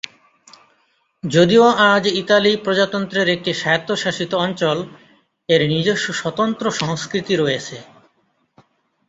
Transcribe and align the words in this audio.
যদিও 1.23 1.65
আজ 1.91 2.03
ইতালি 2.21 2.51
প্রজাতন্ত্রের 2.57 3.27
একটি 3.29 3.51
স্বায়ত্তশাসিত 3.53 4.31
অঞ্চল, 4.45 4.77
এর 5.49 5.61
নিজস্ব 5.73 6.07
স্বতন্ত্র 6.13 6.65
সংস্কৃতি 6.81 7.33
রয়েছে। 7.35 7.77